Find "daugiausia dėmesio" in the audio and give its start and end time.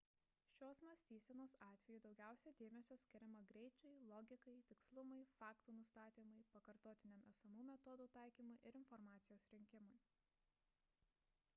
2.05-2.95